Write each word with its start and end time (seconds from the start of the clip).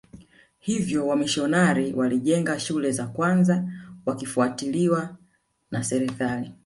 Hivyo 0.59 1.07
wamisionari 1.07 1.93
walijenga 1.93 2.59
shule 2.59 2.91
za 2.91 3.07
kwanza 3.07 3.67
wakifuatiliwa 4.05 5.15
na 5.71 5.83
serikali 5.83 6.51